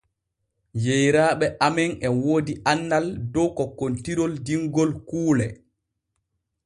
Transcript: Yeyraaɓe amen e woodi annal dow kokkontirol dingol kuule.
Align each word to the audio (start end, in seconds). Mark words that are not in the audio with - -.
Yeyraaɓe 0.83 1.45
amen 1.67 1.91
e 2.07 2.07
woodi 2.23 2.53
annal 2.71 3.05
dow 3.33 3.49
kokkontirol 3.57 4.33
dingol 4.45 4.91
kuule. 5.09 5.47